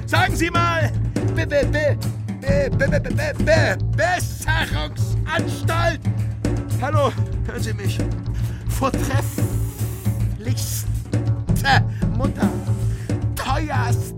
[0.07, 0.91] Sagen Sie mal!
[1.37, 1.97] Be, be, be,
[2.41, 6.01] be, be, be, be, be, Besserungsanstalt!
[6.83, 7.13] Hallo,
[7.61, 7.99] hören Sie mich?
[8.69, 10.89] Vortrefflichste
[12.17, 12.49] Mutter,
[13.37, 14.17] teuerste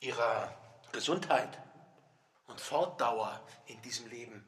[0.00, 0.54] Ihrer
[0.92, 1.58] Gesundheit
[2.46, 4.44] und Fortdauer in diesem Leben.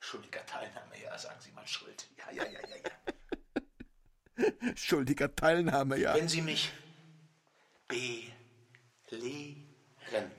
[0.00, 2.08] Schuldiger Teilnahme, ja, sagen Sie mal Schuld.
[2.18, 2.82] Ja, ja, ja, ja, ja.
[4.76, 6.14] Schuldiger Teilnahme, ja.
[6.14, 6.70] Wenn Sie mich
[7.88, 8.32] belehren.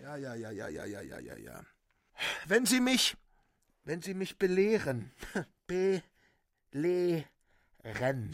[0.01, 1.63] Ja, ja, ja, ja, ja, ja, ja, ja, ja.
[2.45, 3.17] Wenn Sie mich
[3.83, 5.11] wenn Sie mich belehren.
[6.71, 7.25] Belehren.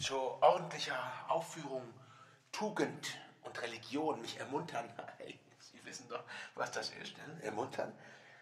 [0.00, 1.82] Zu ordentlicher Aufführung,
[2.52, 4.88] Tugend und Religion mich ermuntern.
[5.60, 7.16] Sie wissen doch, was das ist.
[7.18, 7.42] Ne?
[7.42, 7.92] Ermuntern.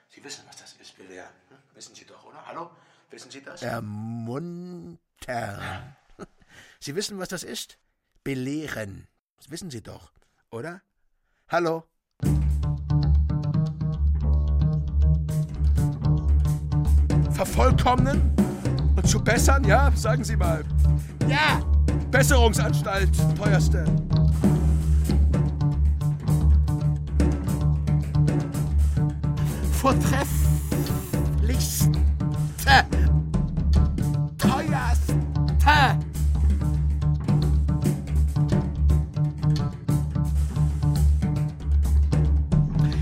[0.08, 1.32] Sie wissen, was das ist, belehren.
[1.48, 1.58] Hm?
[1.74, 2.46] Wissen Sie doch, oder?
[2.46, 2.70] Hallo?
[3.10, 3.62] Wissen Sie das?
[3.62, 4.76] Ermuntern.
[6.80, 7.78] Sie wissen, was das ist?
[8.24, 9.06] Belehren.
[9.36, 10.12] Das wissen Sie doch,
[10.50, 10.82] oder?
[11.48, 11.84] Hallo?
[17.38, 18.20] Vervollkommnen
[18.96, 19.92] und zu bessern, ja?
[19.94, 20.64] Sagen Sie mal.
[21.28, 21.60] Ja!
[22.10, 23.84] Besserungsanstalt, teuerste.
[29.70, 31.92] Vortrefflichste.
[34.36, 35.14] Teuerste.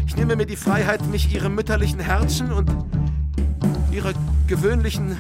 [0.07, 2.71] Ich nehme mir die Freiheit, mich Ihrem mütterlichen Herzen und
[3.97, 4.13] ihrer
[4.47, 5.17] gewöhnlichen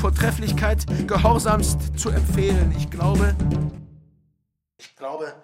[0.00, 2.74] Vortrefflichkeit gehorsamst zu empfehlen.
[2.74, 3.36] Ich glaube,
[4.78, 5.34] ich glaube,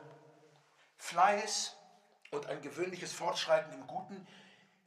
[0.96, 1.76] Fleiß
[2.30, 4.26] und ein gewöhnliches Fortschreiten im Guten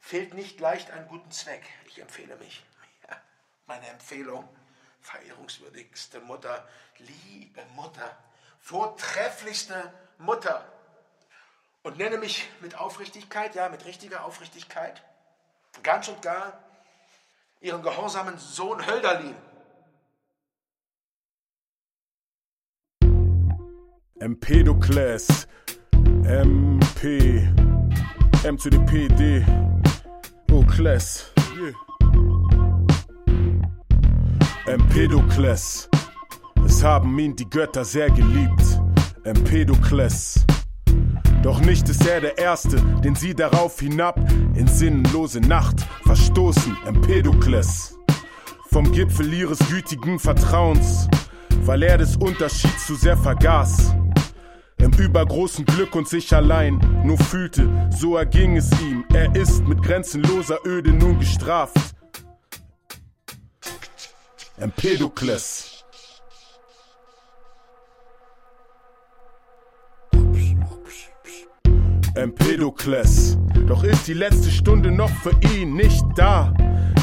[0.00, 1.62] fehlt nicht leicht einen guten Zweck.
[1.86, 2.64] Ich empfehle mich.
[3.08, 3.16] Ja.
[3.66, 4.48] Meine Empfehlung,
[5.00, 6.66] verehrungswürdigste Mutter,
[6.98, 8.16] liebe Mutter,
[8.58, 10.66] vortrefflichste Mutter.
[11.84, 15.00] Und nenne mich mit Aufrichtigkeit, ja, mit richtiger Aufrichtigkeit,
[15.84, 16.58] ganz und gar
[17.62, 19.36] Ihren gehorsamen Sohn Hölderlin.
[24.18, 25.46] Empedokles,
[26.24, 27.48] MP,
[28.44, 29.44] M zu the PD,
[30.68, 31.72] Class, yeah.
[34.66, 35.88] Empedokles,
[36.64, 38.80] es haben ihn die Götter sehr geliebt,
[39.24, 40.44] Empedokles.
[41.42, 44.16] Doch nicht ist er der Erste, den sie darauf hinab
[44.54, 47.98] in sinnlose Nacht verstoßen, Empedokles.
[48.70, 51.08] Vom Gipfel ihres gütigen Vertrauens,
[51.62, 53.92] weil er des Unterschieds zu sehr vergaß.
[54.78, 59.04] Im übergroßen Glück und sich allein nur fühlte, so erging es ihm.
[59.12, 61.76] Er ist mit grenzenloser Öde nun gestraft.
[64.58, 65.71] Empedokles.
[72.14, 73.38] Empedokles.
[73.66, 76.52] Doch ist die letzte Stunde noch für ihn nicht da.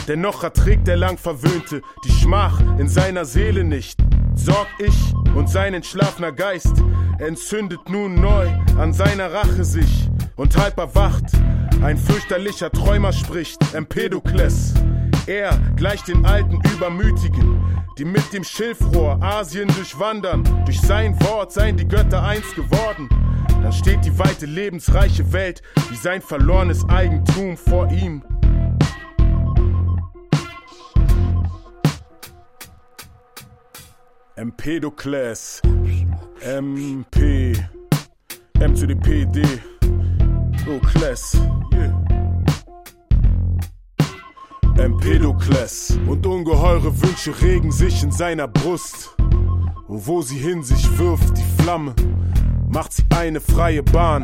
[0.08, 4.00] Dennoch erträgt der lang Verwöhnte die Schmach in seiner Seele nicht.
[4.36, 6.74] Sorg ich und sein entschlafener Geist
[7.17, 11.26] entzündet nun neu an seiner Rache sich und halb erwacht.
[11.82, 14.74] Ein fürchterlicher Träumer spricht, Empedokles.
[15.26, 17.63] Er gleicht den alten Übermütigen,
[17.98, 20.43] die mit dem Schilfrohr Asien durchwandern.
[20.65, 23.10] Durch sein Wort seien die Götter eins geworden.
[23.62, 28.24] Dann steht die weite lebensreiche Welt wie sein verlorenes Eigentum vor ihm.
[34.36, 35.62] Empedokles,
[36.42, 37.54] MP,
[38.60, 38.88] M zu
[40.80, 41.38] Class,
[41.74, 42.10] yeah.
[44.80, 49.14] Empedokles und ungeheure Wünsche regen sich in seiner Brust.
[49.88, 51.94] Und wo sie hin sich wirft, die Flamme,
[52.70, 54.24] macht sie eine freie Bahn.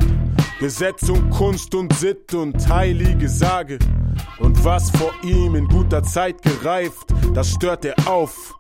[0.59, 3.79] Gesetz und Kunst und Sitt und heilige Sage.
[4.39, 8.53] Und was vor ihm in guter Zeit gereift, das stört er auf.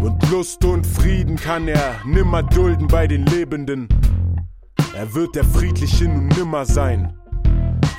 [0.00, 3.88] Und Lust und Frieden kann er nimmer dulden bei den Lebenden.
[4.94, 7.18] Er wird der Friedliche nun nimmer sein.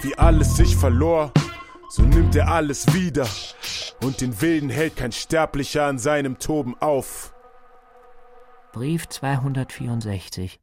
[0.02, 1.32] Wie alles sich verlor,
[1.90, 3.28] so nimmt er alles wieder.
[4.02, 7.34] Und den Wilden hält kein Sterblicher an seinem Toben auf.
[8.72, 10.60] Brief 264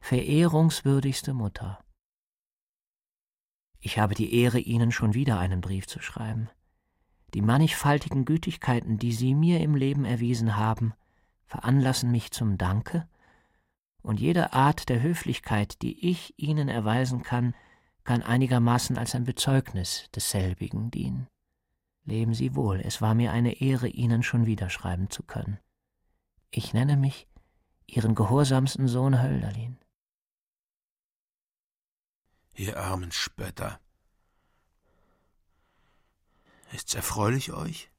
[0.00, 1.78] Verehrungswürdigste Mutter
[3.78, 6.48] Ich habe die Ehre, Ihnen schon wieder einen Brief zu schreiben.
[7.32, 10.94] Die mannigfaltigen Gütigkeiten, die Sie mir im Leben erwiesen haben,
[11.46, 13.08] veranlassen mich zum Danke,
[14.02, 17.54] und jede Art der Höflichkeit, die ich Ihnen erweisen kann,
[18.02, 21.28] kann einigermaßen als ein Bezeugnis desselbigen dienen.
[22.04, 25.58] Leben Sie wohl, es war mir eine Ehre, Ihnen schon wieder schreiben zu können.
[26.50, 27.28] Ich nenne mich
[27.86, 29.76] Ihren gehorsamsten Sohn Hölderlin.
[32.54, 33.80] Ihr armen Spötter,
[36.72, 37.90] Ist's erfreulich euch,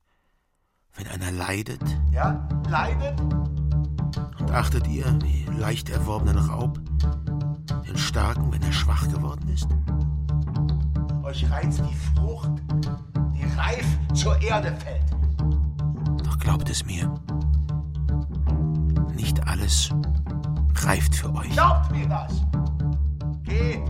[0.95, 1.83] wenn einer leidet?
[2.11, 3.19] Ja, leidet?
[3.19, 6.79] Und achtet ihr, wie leicht erworbenen Raub,
[7.85, 9.67] den Starken, wenn er schwach geworden ist?
[11.23, 12.51] Euch reizt die Frucht,
[13.33, 15.11] die reif zur Erde fällt.
[16.25, 17.13] Doch glaubt es mir,
[19.13, 19.89] nicht alles
[20.75, 21.51] reift für euch.
[21.51, 22.41] Glaubt mir das!
[23.43, 23.81] Geht!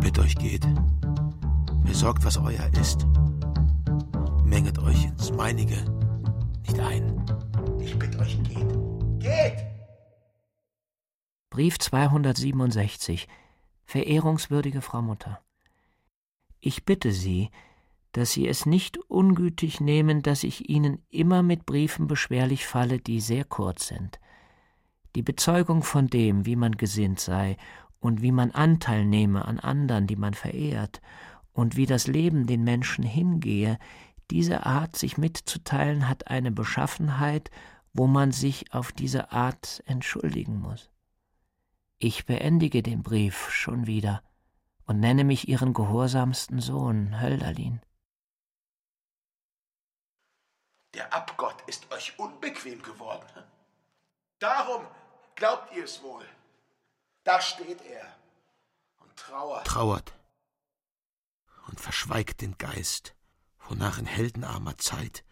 [0.00, 0.66] Bitte euch, geht.
[1.84, 3.06] Besorgt, was euer ist
[4.50, 5.76] menget euch ins meinige
[6.66, 7.24] nicht ein.
[7.80, 8.68] Ich bitte euch, geht.
[9.20, 9.64] Geht!
[11.50, 13.28] Brief 267
[13.84, 15.40] Verehrungswürdige Frau Mutter.
[16.58, 17.50] Ich bitte Sie,
[18.12, 23.20] dass Sie es nicht ungütig nehmen, dass ich Ihnen immer mit Briefen beschwerlich falle, die
[23.20, 24.18] sehr kurz sind.
[25.14, 27.56] Die Bezeugung von dem, wie man gesinnt sei
[28.00, 31.00] und wie man Anteil nehme an andern, die man verehrt,
[31.52, 33.78] und wie das Leben den Menschen hingehe,
[34.30, 37.50] diese Art, sich mitzuteilen, hat eine Beschaffenheit,
[37.92, 40.90] wo man sich auf diese Art entschuldigen muss.
[41.98, 44.22] Ich beendige den Brief schon wieder
[44.86, 47.80] und nenne mich Ihren gehorsamsten Sohn, Hölderlin.
[50.94, 53.28] Der Abgott ist euch unbequem geworden.
[54.38, 54.86] Darum
[55.34, 56.24] glaubt ihr es wohl.
[57.24, 58.16] Da steht er
[58.98, 59.66] und trauert.
[59.66, 60.12] Trauert
[61.68, 63.14] und verschweigt den Geist
[63.70, 65.24] wonach in heldenarmer Zeit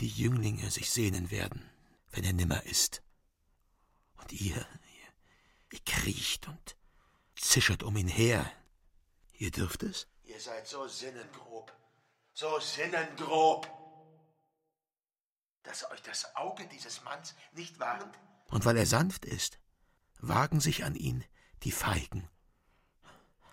[0.00, 1.70] die Jünglinge sich sehnen werden,
[2.10, 3.02] wenn er nimmer ist.
[4.16, 5.08] Und ihr, ihr,
[5.72, 6.76] ihr kriecht und
[7.34, 8.50] zischert um ihn her.
[9.32, 10.06] Ihr dürft es?
[10.24, 11.72] Ihr seid so sinnengrob,
[12.34, 13.68] so sinnengrob.
[15.62, 18.18] dass euch das Auge dieses Manns nicht warnt?
[18.48, 19.58] Und weil er sanft ist,
[20.22, 21.24] wagen sich an ihn
[21.64, 22.28] die Feigen.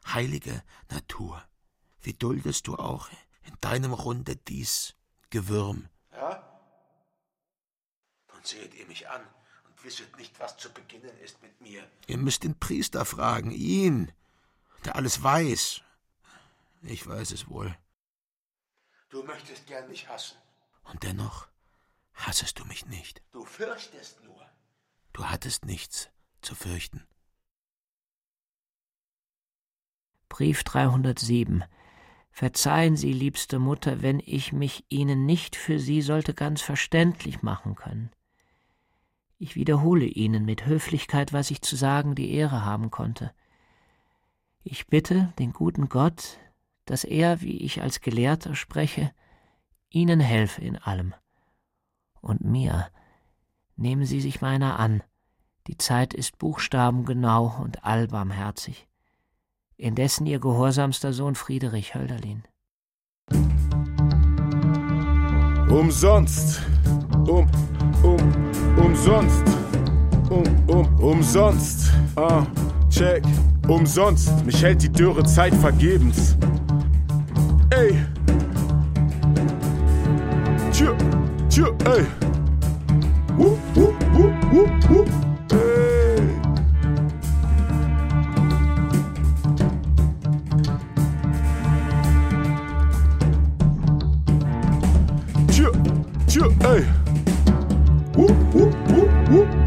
[0.05, 1.43] Heilige Natur,
[2.01, 3.09] wie duldest du auch
[3.43, 4.95] in deinem Runde dies
[5.29, 5.89] Gewürm?
[6.11, 6.43] Ja?
[8.31, 9.21] Nun seht ihr mich an
[9.67, 11.89] und wisset nicht, was zu beginnen ist mit mir.
[12.07, 14.11] Ihr müsst den Priester fragen, ihn,
[14.85, 15.81] der alles weiß.
[16.83, 17.75] Ich weiß es wohl.
[19.09, 20.37] Du möchtest gern mich hassen.
[20.83, 21.47] Und dennoch
[22.13, 23.21] hassest du mich nicht.
[23.31, 24.47] Du fürchtest nur.
[25.13, 26.09] Du hattest nichts
[26.41, 27.03] zu fürchten.
[30.27, 31.63] Brief 307
[32.31, 37.75] Verzeihen Sie, liebste Mutter, wenn ich mich Ihnen nicht für Sie sollte ganz verständlich machen
[37.75, 38.11] können.
[39.37, 43.33] Ich wiederhole Ihnen mit Höflichkeit, was ich zu sagen die Ehre haben konnte.
[44.63, 46.39] Ich bitte den guten Gott,
[46.85, 49.11] dass er, wie ich als Gelehrter spreche,
[49.89, 51.13] Ihnen helfe in allem.
[52.21, 52.89] Und mir,
[53.75, 55.03] nehmen Sie sich meiner an,
[55.69, 58.87] die Zeit ist buchstabengenau und allbarmherzig.
[59.77, 62.41] Indessen Ihr gehorsamster Sohn Friedrich Hölderlin.
[65.69, 66.63] Umsonst,
[67.27, 67.47] um,
[68.01, 68.17] um,
[68.83, 69.43] umsonst,
[70.31, 72.47] um, um, umsonst, ah,
[72.89, 73.23] check,
[73.67, 76.35] umsonst, mich hält die dürre Zeit vergebens.
[77.69, 77.95] Ey,
[80.71, 80.95] tja,
[81.47, 82.07] tja, ey,
[83.37, 85.18] wuh, wuh, wuh, wuh, wuh,
[96.39, 96.83] tja, ey.
[98.15, 98.73] Wuh, wuh,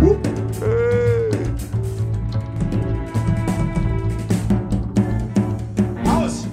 [0.01, 0.19] wuh,
[0.63, 1.31] ey.
[6.07, 6.47] Aus!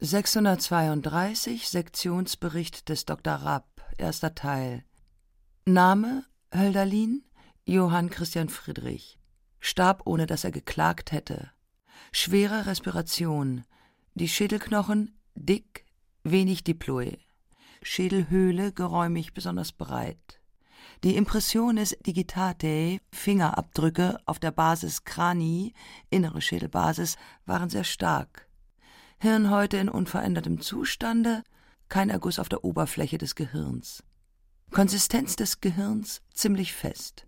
[0.00, 3.34] »632, Sektionsbericht des Dr.
[3.34, 4.84] Rapp, erster Teil.
[5.64, 7.24] Name Hölderlin,
[7.64, 9.18] Johann Christian Friedrich.
[9.60, 11.50] Starb, ohne dass er geklagt hätte.
[12.12, 13.64] Schwere Respiration.
[14.18, 15.84] Die Schädelknochen dick,
[16.24, 17.18] wenig Diploe.
[17.82, 20.40] Schädelhöhle geräumig, besonders breit.
[21.04, 25.74] Die Impressiones digitatae, Fingerabdrücke auf der Basis Cranii,
[26.08, 28.48] innere Schädelbasis, waren sehr stark.
[29.18, 31.44] Hirnhäute in unverändertem Zustande,
[31.90, 34.02] kein Erguss auf der Oberfläche des Gehirns.
[34.70, 37.26] Konsistenz des Gehirns ziemlich fest.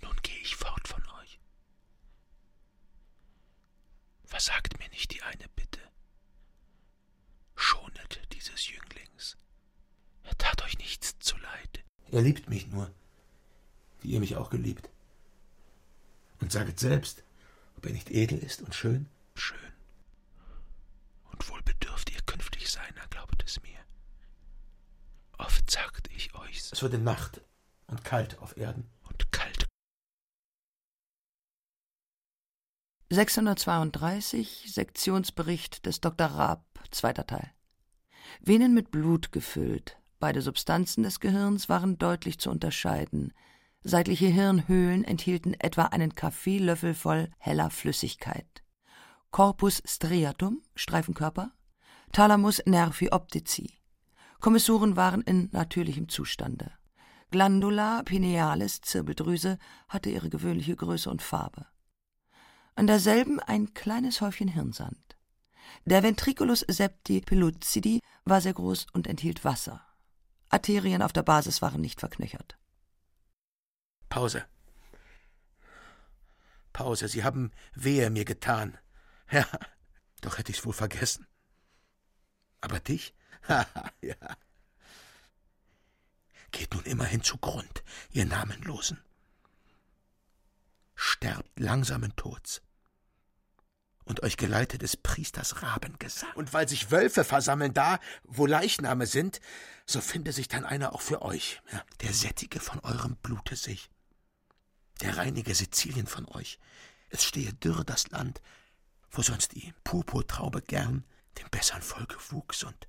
[0.00, 1.40] Nun gehe ich fort von euch.
[4.28, 5.80] Versagt mir nicht die eine Bitte.
[7.56, 9.38] Schonet dieses Jünglings.
[10.22, 11.82] Er tat euch nichts zuleid.
[12.10, 12.92] Er liebt mich nur,
[14.02, 14.90] wie ihr mich auch geliebt.
[16.40, 17.24] Und saget selbst,
[17.78, 19.08] ob er nicht edel ist und schön.
[19.34, 19.72] Schön.
[21.32, 23.78] Und wohl bedürft ihr künftig seiner, glaubet es mir.
[25.38, 26.70] Oft sagt ich euch's.
[26.70, 27.40] Es wurde Nacht
[27.86, 28.90] und kalt auf Erden.
[29.08, 29.68] Und kalt
[33.10, 36.26] 632, Sektionsbericht des Dr.
[36.26, 37.50] Raab, zweiter Teil.
[38.40, 39.96] Venen mit Blut gefüllt.
[40.20, 43.32] Beide Substanzen des Gehirns waren deutlich zu unterscheiden.
[43.82, 48.62] Seitliche Hirnhöhlen enthielten etwa einen Kaffeelöffel voll heller Flüssigkeit.
[49.30, 51.52] Corpus striatum, Streifenkörper,
[52.12, 53.78] Thalamus nervi optici.
[54.40, 56.72] Kommissuren waren in natürlichem Zustande.
[57.30, 61.66] Glandula pinealis, Zirbeldrüse, hatte ihre gewöhnliche Größe und Farbe.
[62.78, 65.16] An derselben ein kleines Häufchen Hirnsand.
[65.84, 69.84] Der Ventriculus septi pellucidi war sehr groß und enthielt Wasser.
[70.48, 72.56] Arterien auf der Basis waren nicht verknöchert.
[74.08, 74.44] Pause.
[76.72, 78.78] Pause, Sie haben Wehe mir getan.
[79.32, 79.44] Ja,
[80.20, 81.26] doch hätte ich's wohl vergessen.
[82.60, 83.12] Aber dich?
[83.48, 84.14] Haha, ja.
[86.52, 89.02] Geht nun immerhin zugrund, ihr Namenlosen.
[90.94, 92.62] Sterbt langsamen Tods.
[94.08, 96.32] Und euch geleitet des Priesters Rabengesang.
[96.34, 99.38] Und weil sich Wölfe versammeln da, wo Leichname sind,
[99.84, 103.90] so finde sich dann einer auch für euch, ja, der sättige von eurem Blute sich.
[105.02, 106.58] Der reinige Sizilien von euch.
[107.10, 108.40] Es stehe dürr das Land,
[109.10, 111.04] wo sonst die Purpurtraube gern
[111.38, 112.88] dem bessern Volke wuchs und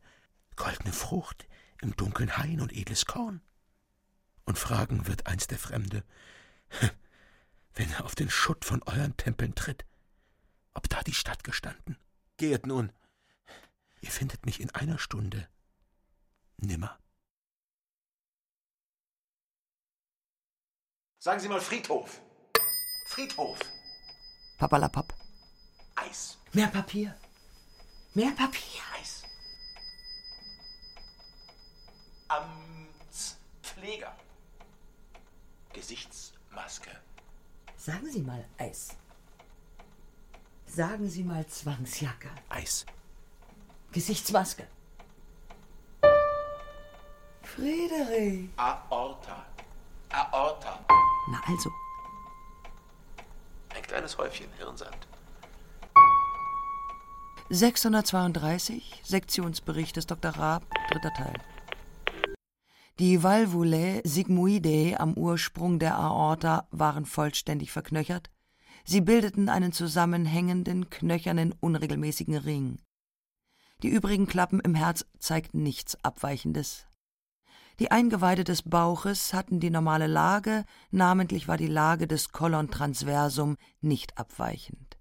[0.56, 1.50] goldne Frucht
[1.82, 3.42] im dunkeln Hain und edles Korn.
[4.46, 6.06] Und fragen wird einst der Fremde,
[7.74, 9.86] wenn er auf den Schutt von euren Tempeln tritt,
[10.74, 11.98] ob da die Stadt gestanden.
[12.38, 12.92] Gehet nun,
[14.02, 15.48] ihr findet mich in einer Stunde
[16.58, 16.98] nimmer.
[21.20, 22.22] Sagen Sie mal Friedhof.
[23.08, 23.60] Friedhof.
[24.58, 25.14] Papalapap.
[25.96, 26.38] Eis.
[26.54, 27.14] Mehr Papier.
[28.14, 28.82] Mehr Papier.
[28.98, 29.24] Eis.
[32.30, 34.16] Amtspfleger.
[35.74, 36.92] Gesichtsmaske.
[37.76, 38.96] Sagen Sie mal Eis.
[40.76, 42.30] Sagen Sie mal Zwangsjacke.
[42.48, 42.86] Eis.
[43.92, 44.68] Gesichtsmaske.
[47.42, 48.50] Friedrich.
[48.56, 49.46] Aorta.
[50.10, 50.80] Aorta.
[51.32, 51.72] Na also,
[53.76, 55.08] Ein kleines Häufchen Hirnsand.
[57.50, 60.32] 632, Sektionsbericht des Dr.
[60.32, 61.34] Raab, dritter Teil.
[63.00, 68.30] Die Valvulae sigmoidae am Ursprung der Aorta waren vollständig verknöchert.
[68.90, 72.80] Sie bildeten einen zusammenhängenden, knöchernen, unregelmäßigen Ring.
[73.84, 76.88] Die übrigen Klappen im Herz zeigten nichts Abweichendes.
[77.78, 83.58] Die Eingeweide des Bauches hatten die normale Lage, namentlich war die Lage des Colon transversum
[83.80, 84.98] nicht abweichend.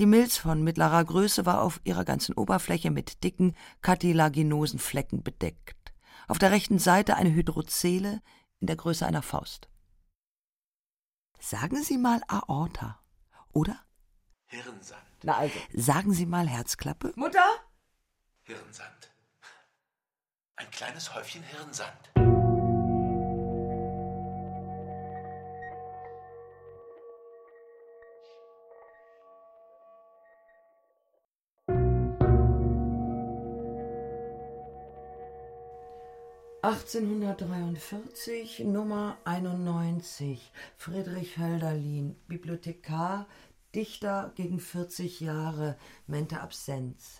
[0.00, 5.94] Die Milz von mittlerer Größe war auf ihrer ganzen Oberfläche mit dicken, kartilaginosen Flecken bedeckt.
[6.26, 8.20] Auf der rechten Seite eine Hydrozele
[8.58, 9.68] in der Größe einer Faust.
[11.38, 13.01] Sagen Sie mal Aorta,
[13.52, 13.80] oder?
[14.46, 15.02] Hirnsand.
[15.22, 15.58] Na also.
[15.74, 17.12] Sagen Sie mal Herzklappe?
[17.16, 17.44] Mutter?
[18.42, 19.12] Hirnsand.
[20.56, 22.31] Ein kleines Häufchen Hirnsand.
[36.62, 43.26] ...1843, Nummer 91, Friedrich Hölderlin, Bibliothekar,
[43.74, 47.18] Dichter gegen 40 Jahre, Mente Absenz.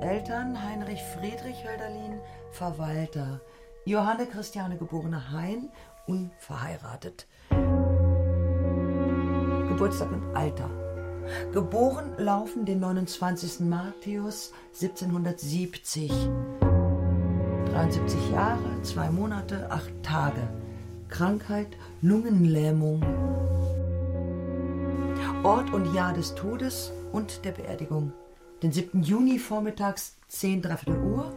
[0.00, 3.40] Eltern Heinrich Friedrich Hölderlin, Verwalter.
[3.84, 5.70] Johanne Christiane geborene Hein,
[6.08, 7.28] unverheiratet.
[9.68, 10.68] Geburtstag und Alter.
[11.52, 13.60] Geboren laufen den 29.
[13.60, 16.10] Martius 1770.
[17.72, 20.46] 73 Jahre, zwei Monate, acht Tage.
[21.08, 21.68] Krankheit,
[22.02, 23.02] Lungenlähmung.
[25.42, 28.12] Ort und Jahr des Todes und der Beerdigung.
[28.62, 29.02] Den 7.
[29.02, 31.32] Juni vormittags 10 Dreiviertel Uhr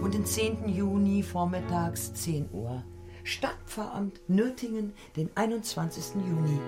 [0.00, 0.68] und den 10.
[0.68, 2.84] Juni vormittags 10 Uhr.
[3.24, 6.14] Stadtpfarramt Nürtingen, den 21.
[6.14, 6.60] Juni.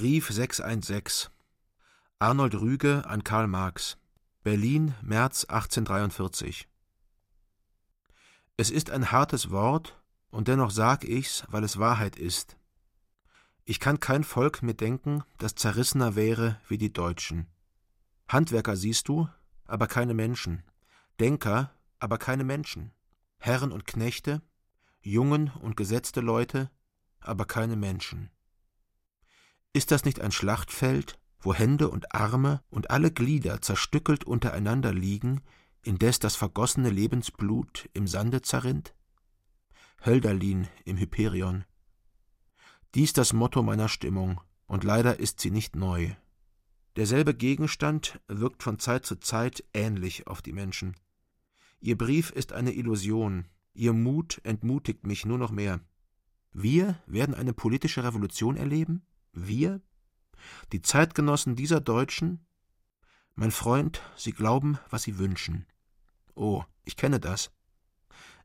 [0.00, 1.28] Brief 616
[2.20, 3.98] Arnold Rüge an Karl Marx
[4.44, 6.68] Berlin, März 1843
[8.56, 12.56] Es ist ein hartes Wort, und dennoch sag ich's, weil es Wahrheit ist.
[13.64, 17.48] Ich kann kein Volk mir denken, das zerrissener wäre wie die Deutschen.
[18.28, 19.28] Handwerker siehst du,
[19.64, 20.62] aber keine Menschen.
[21.18, 22.92] Denker, aber keine Menschen.
[23.38, 24.42] Herren und Knechte,
[25.00, 26.70] Jungen und gesetzte Leute,
[27.18, 28.30] aber keine Menschen.
[29.72, 35.42] Ist das nicht ein Schlachtfeld, wo Hände und Arme und alle Glieder zerstückelt untereinander liegen,
[35.82, 38.94] indes das vergossene Lebensblut im Sande zerrinnt?
[40.04, 41.64] Hölderlin im Hyperion.
[42.94, 46.14] Dies das Motto meiner Stimmung, und leider ist sie nicht neu.
[46.96, 50.96] Derselbe Gegenstand wirkt von Zeit zu Zeit ähnlich auf die Menschen.
[51.80, 55.80] Ihr Brief ist eine Illusion, ihr Mut entmutigt mich nur noch mehr.
[56.52, 59.02] Wir werden eine politische Revolution erleben?
[59.32, 59.80] Wir?
[60.72, 62.46] Die Zeitgenossen dieser Deutschen?
[63.34, 65.66] Mein Freund, sie glauben, was sie wünschen.
[66.34, 67.50] Oh, ich kenne das.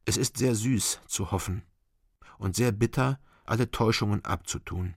[0.05, 1.63] Es ist sehr süß zu hoffen
[2.37, 4.95] und sehr bitter, alle Täuschungen abzutun.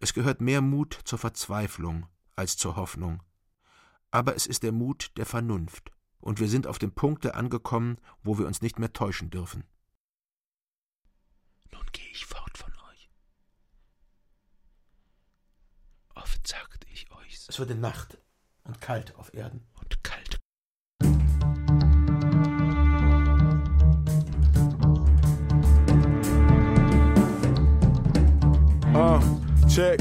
[0.00, 2.06] Es gehört mehr Mut zur Verzweiflung
[2.36, 3.22] als zur Hoffnung.
[4.10, 8.38] Aber es ist der Mut der Vernunft, und wir sind auf dem Punkte angekommen, wo
[8.38, 9.64] wir uns nicht mehr täuschen dürfen.
[11.72, 13.10] Nun gehe ich fort von euch.
[16.38, 17.46] Oft sagte ich euch's.
[17.48, 18.16] Es würde Nacht
[18.62, 19.66] und kalt auf Erden.
[19.80, 20.38] Und kalt.
[28.94, 29.20] Uh,
[29.68, 30.00] check.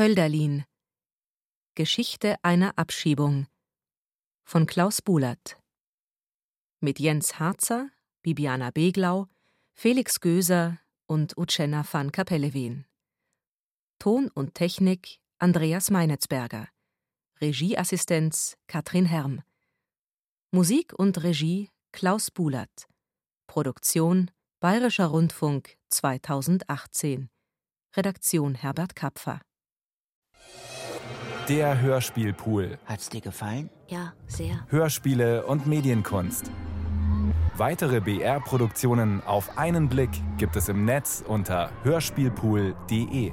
[0.00, 0.64] Hölderlin
[1.74, 3.46] Geschichte einer Abschiebung
[4.44, 5.60] von Klaus Bulert
[6.80, 7.90] mit Jens Harzer,
[8.22, 9.26] Bibiana Beglau,
[9.74, 12.86] Felix Göser und Uchenna van Kapellewien.
[13.98, 16.70] Ton und Technik Andreas Meinetzberger.
[17.42, 19.42] Regieassistenz Katrin Herm.
[20.50, 22.88] Musik und Regie Klaus Bulert.
[23.46, 24.30] Produktion
[24.60, 27.28] Bayerischer Rundfunk 2018.
[27.94, 29.42] Redaktion Herbert Kapfer.
[31.50, 32.78] Der Hörspielpool.
[32.86, 33.70] Hat's dir gefallen?
[33.88, 34.64] Ja, sehr.
[34.68, 36.48] Hörspiele und Medienkunst.
[37.56, 43.32] Weitere BR-Produktionen auf einen Blick gibt es im Netz unter hörspielpool.de.